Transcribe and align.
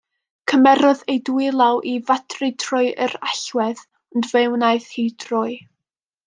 Cymerodd 0.51 1.01
ei 1.13 1.19
dwy 1.27 1.49
law 1.57 1.77
i 1.91 1.93
fedru 2.07 2.49
troi 2.63 2.81
yr 3.07 3.13
allwedd, 3.29 3.85
ond 4.15 4.31
fe 4.33 4.43
wnaeth 4.55 4.89
hi 4.97 5.05
droi. 5.27 5.49